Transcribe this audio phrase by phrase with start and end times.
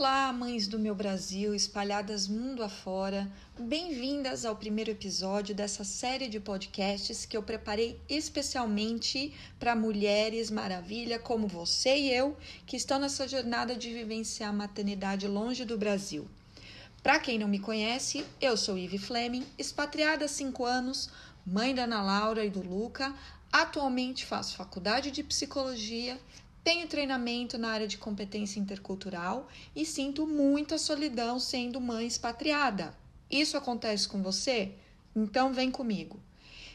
[0.00, 3.30] Olá, mães do meu Brasil, espalhadas mundo afora.
[3.58, 11.18] Bem-vindas ao primeiro episódio dessa série de podcasts que eu preparei especialmente para mulheres maravilha
[11.18, 12.34] como você e eu,
[12.64, 16.26] que estão nessa jornada de vivenciar a maternidade longe do Brasil.
[17.02, 21.10] Para quem não me conhece, eu sou Ive Fleming, expatriada há cinco anos,
[21.44, 23.14] mãe da Ana Laura e do Luca.
[23.52, 26.18] Atualmente faço faculdade de psicologia
[26.62, 32.94] tenho treinamento na área de competência intercultural e sinto muita solidão sendo mãe expatriada.
[33.30, 34.72] Isso acontece com você?
[35.16, 36.20] Então vem comigo.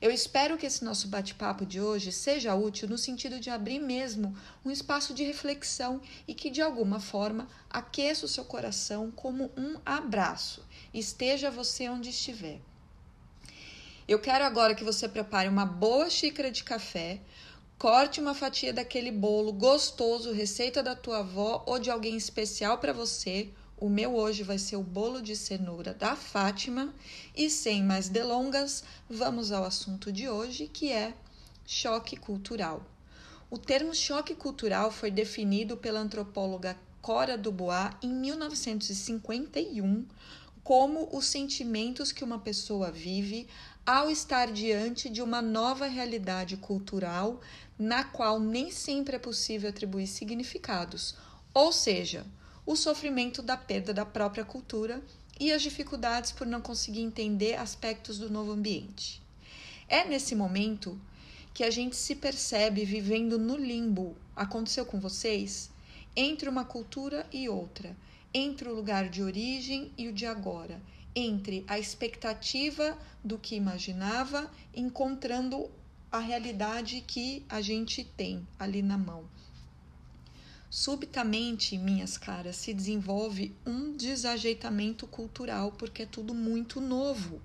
[0.00, 4.36] Eu espero que esse nosso bate-papo de hoje seja útil no sentido de abrir mesmo
[4.64, 9.76] um espaço de reflexão e que de alguma forma aqueça o seu coração como um
[9.84, 10.64] abraço.
[10.94, 12.60] Esteja você onde estiver.
[14.06, 17.20] Eu quero agora que você prepare uma boa xícara de café,
[17.78, 22.92] Corte uma fatia daquele bolo gostoso, receita da tua avó ou de alguém especial para
[22.92, 23.50] você.
[23.76, 26.92] O meu hoje vai ser o bolo de cenoura da Fátima.
[27.36, 31.14] E sem mais delongas, vamos ao assunto de hoje, que é
[31.64, 32.84] choque cultural.
[33.48, 40.04] O termo choque cultural foi definido pela antropóloga Cora Dubois em 1951
[40.68, 43.48] como os sentimentos que uma pessoa vive
[43.88, 47.40] ao estar diante de uma nova realidade cultural
[47.78, 51.14] na qual nem sempre é possível atribuir significados,
[51.54, 52.26] ou seja,
[52.66, 55.02] o sofrimento da perda da própria cultura
[55.40, 59.22] e as dificuldades por não conseguir entender aspectos do novo ambiente.
[59.88, 61.00] É nesse momento
[61.54, 64.14] que a gente se percebe vivendo no limbo.
[64.36, 65.70] Aconteceu com vocês?
[66.14, 67.96] Entre uma cultura e outra,
[68.34, 70.78] entre o lugar de origem e o de agora,
[71.18, 75.68] entre a expectativa do que imaginava, encontrando
[76.12, 79.24] a realidade que a gente tem ali na mão.
[80.70, 87.40] Subitamente, minhas caras, se desenvolve um desajeitamento cultural porque é tudo muito novo.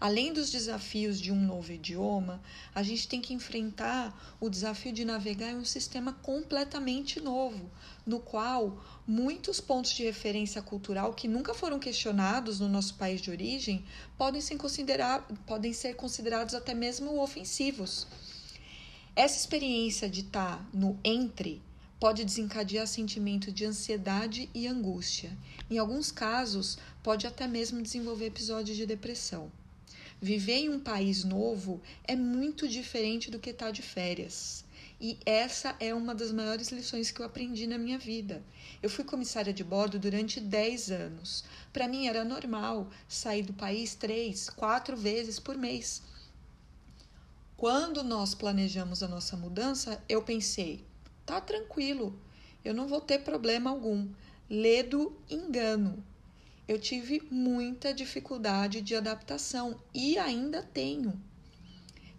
[0.00, 2.40] Além dos desafios de um novo idioma,
[2.72, 7.68] a gente tem que enfrentar o desafio de navegar em um sistema completamente novo,
[8.06, 13.30] no qual muitos pontos de referência cultural que nunca foram questionados no nosso país de
[13.30, 13.84] origem
[14.16, 18.06] podem ser, considerar, podem ser considerados até mesmo ofensivos.
[19.16, 21.60] Essa experiência de estar no entre
[22.00, 25.36] pode desencadear sentimento de ansiedade e angústia.
[25.70, 29.52] Em alguns casos, pode até mesmo desenvolver episódios de depressão.
[30.18, 34.64] Viver em um país novo é muito diferente do que estar tá de férias.
[34.98, 38.42] E essa é uma das maiores lições que eu aprendi na minha vida.
[38.82, 41.44] Eu fui comissária de bordo durante 10 anos.
[41.70, 46.02] Para mim era normal sair do país três, quatro vezes por mês.
[47.56, 50.84] Quando nós planejamos a nossa mudança, eu pensei:
[51.34, 52.18] tá tranquilo,
[52.64, 54.08] eu não vou ter problema algum.
[54.48, 56.04] Ledo engano
[56.70, 61.20] eu tive muita dificuldade de adaptação e ainda tenho.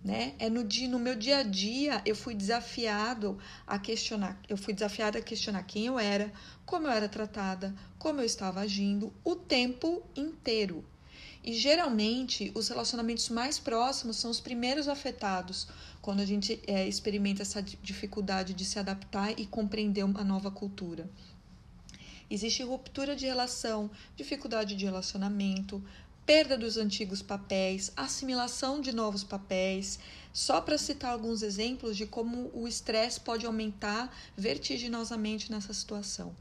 [0.03, 0.35] Né?
[0.39, 4.73] É no, dia, no meu dia a dia eu fui desafiado a questionar, eu fui
[4.73, 6.33] desafiada a questionar quem eu era,
[6.65, 10.83] como eu era tratada, como eu estava agindo o tempo inteiro.
[11.41, 15.69] E geralmente os relacionamentos mais próximos são os primeiros afetados
[16.01, 21.09] quando a gente é, experimenta essa dificuldade de se adaptar e compreender uma nova cultura.
[22.29, 25.83] Existe ruptura de relação, dificuldade de relacionamento,
[26.25, 29.99] perda dos antigos papéis, assimilação de novos papéis,
[30.31, 36.33] só para citar alguns exemplos de como o estresse pode aumentar vertiginosamente nessa situação.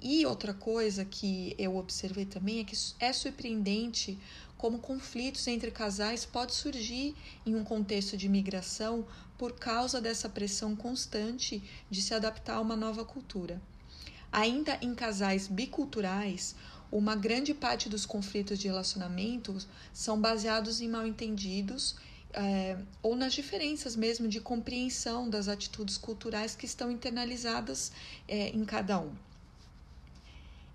[0.00, 4.18] E outra coisa que eu observei também é que é surpreendente
[4.56, 9.06] como conflitos entre casais pode surgir em um contexto de migração
[9.36, 13.60] por causa dessa pressão constante de se adaptar a uma nova cultura.
[14.32, 16.54] Ainda em casais biculturais,
[16.90, 21.96] uma grande parte dos conflitos de relacionamentos são baseados em mal-entendidos
[22.32, 27.92] é, ou nas diferenças mesmo de compreensão das atitudes culturais que estão internalizadas
[28.28, 29.12] é, em cada um.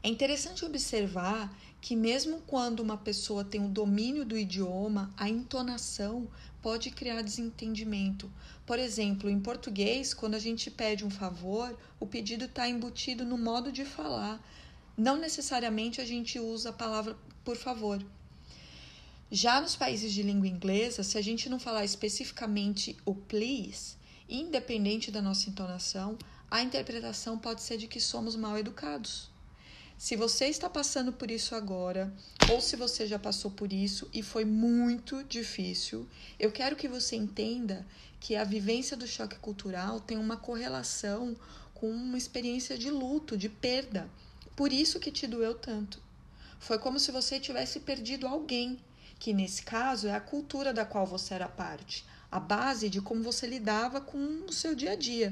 [0.03, 6.27] É interessante observar que, mesmo quando uma pessoa tem o domínio do idioma, a entonação
[6.59, 8.31] pode criar desentendimento.
[8.65, 13.37] Por exemplo, em português, quando a gente pede um favor, o pedido está embutido no
[13.37, 14.43] modo de falar.
[14.97, 18.03] Não necessariamente a gente usa a palavra por favor.
[19.31, 23.95] Já nos países de língua inglesa, se a gente não falar especificamente o please,
[24.27, 26.17] independente da nossa entonação,
[26.49, 29.30] a interpretação pode ser de que somos mal educados.
[30.01, 32.11] Se você está passando por isso agora,
[32.51, 36.07] ou se você já passou por isso e foi muito difícil,
[36.39, 37.85] eu quero que você entenda
[38.19, 41.37] que a vivência do choque cultural tem uma correlação
[41.75, 44.09] com uma experiência de luto, de perda.
[44.55, 46.01] Por isso que te doeu tanto.
[46.59, 48.79] Foi como se você tivesse perdido alguém,
[49.19, 53.21] que nesse caso é a cultura da qual você era parte, a base de como
[53.21, 55.31] você lidava com o seu dia a dia.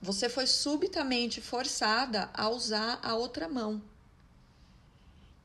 [0.00, 3.82] Você foi subitamente forçada a usar a outra mão.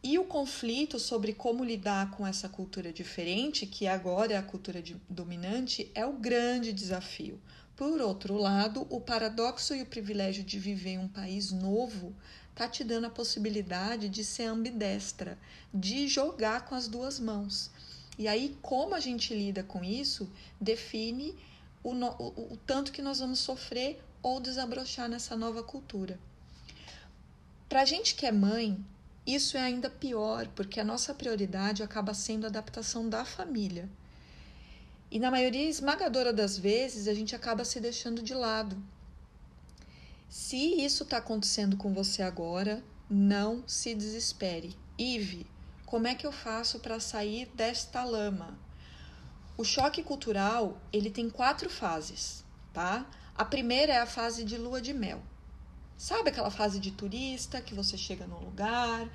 [0.03, 4.83] E o conflito sobre como lidar com essa cultura diferente, que agora é a cultura
[5.07, 7.39] dominante, é o grande desafio.
[7.75, 12.13] Por outro lado, o paradoxo e o privilégio de viver em um país novo
[12.53, 15.37] tá te dando a possibilidade de ser ambidestra,
[15.73, 17.71] de jogar com as duas mãos.
[18.17, 21.35] E aí, como a gente lida com isso, define
[21.83, 26.19] o, o, o tanto que nós vamos sofrer ou desabrochar nessa nova cultura.
[27.67, 28.83] Para a gente que é mãe,
[29.25, 33.89] isso é ainda pior, porque a nossa prioridade acaba sendo a adaptação da família.
[35.09, 38.81] E na maioria esmagadora das vezes, a gente acaba se deixando de lado.
[40.29, 44.75] Se isso está acontecendo com você agora, não se desespere.
[44.97, 45.45] Ive,
[45.85, 48.57] como é que eu faço para sair desta lama?
[49.57, 53.05] O choque cultural, ele tem quatro fases, tá?
[53.41, 55.19] A primeira é a fase de lua de mel.
[55.97, 59.09] Sabe aquela fase de turista que você chega num lugar,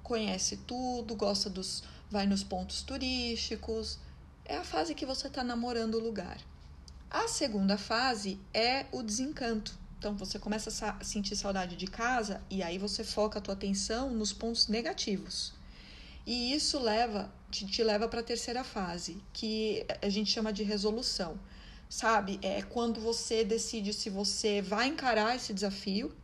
[0.00, 1.82] conhece tudo, gosta dos.
[2.08, 3.98] vai nos pontos turísticos.
[4.44, 6.38] É a fase que você está namorando o lugar.
[7.10, 9.76] A segunda fase é o desencanto.
[9.98, 14.08] Então você começa a sentir saudade de casa e aí você foca a tua atenção
[14.14, 15.52] nos pontos negativos.
[16.24, 20.62] E isso leva te, te leva para a terceira fase, que a gente chama de
[20.62, 21.40] resolução
[21.88, 22.38] sabe?
[22.42, 26.14] É quando você decide se você vai encarar esse desafio,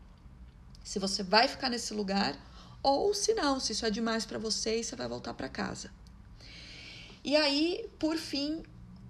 [0.83, 2.39] se você vai ficar nesse lugar
[2.83, 5.91] ou se não, se isso é demais para você e você vai voltar para casa.
[7.23, 8.62] E aí, por fim,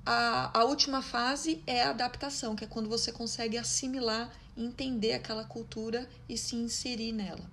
[0.04, 5.44] a, a última fase é a adaptação, que é quando você consegue assimilar, entender aquela
[5.44, 7.48] cultura e se inserir nela.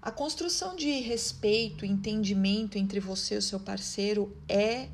[0.00, 4.88] A construção de respeito, entendimento entre você e o seu parceiro é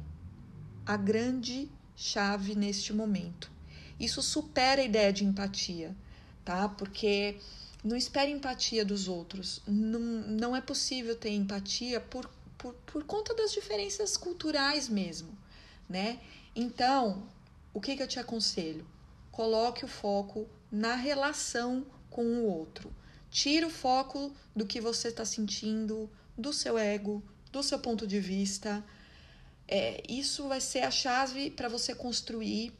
[0.87, 1.69] a grande
[2.01, 3.53] chave neste momento.
[3.99, 5.95] Isso supera a ideia de empatia,
[6.43, 6.67] tá?
[6.67, 7.37] Porque
[7.85, 9.61] não espere empatia dos outros.
[9.67, 15.37] Não, não é possível ter empatia por, por, por conta das diferenças culturais mesmo,
[15.87, 16.19] né?
[16.57, 17.29] Então,
[17.75, 18.87] o que, que eu te aconselho?
[19.31, 22.91] Coloque o foco na relação com o outro.
[23.31, 27.23] Tire o foco do que você está sentindo, do seu ego,
[27.53, 28.83] do seu ponto de vista
[29.71, 32.73] é, isso vai ser a chave para você construir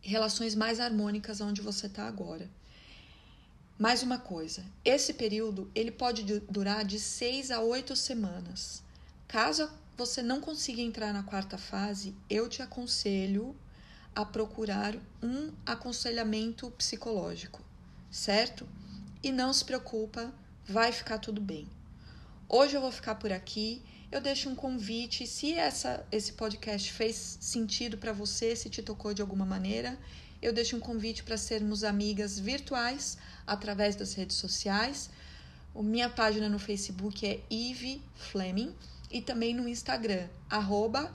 [0.00, 2.48] relações mais harmônicas onde você está agora.
[3.78, 8.82] Mais uma coisa, esse período ele pode durar de seis a oito semanas.
[9.28, 13.54] Caso você não consiga entrar na quarta fase, eu te aconselho
[14.16, 17.62] a procurar um aconselhamento psicológico,
[18.10, 18.66] certo?
[19.22, 20.32] E não se preocupa,
[20.66, 21.68] vai ficar tudo bem.
[22.48, 25.26] Hoje eu vou ficar por aqui eu deixo um convite.
[25.26, 29.98] Se essa, esse podcast fez sentido para você, se te tocou de alguma maneira,
[30.42, 35.10] eu deixo um convite para sermos amigas virtuais através das redes sociais.
[35.74, 38.74] A minha página no Facebook é Eve Fleming
[39.10, 41.14] e também no Instagram, arroba.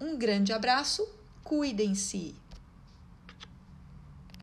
[0.00, 1.06] Um grande abraço,
[1.42, 2.34] cuidem-se!